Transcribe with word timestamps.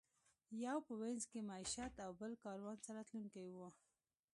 یو 0.65 0.77
په 0.87 0.93
وینز 1.01 1.23
کې 1.31 1.39
مېشت 1.49 1.93
او 2.05 2.11
بل 2.21 2.31
کاروان 2.43 2.77
سره 2.87 3.01
تلونکی 3.09 3.47
و. 3.55 3.59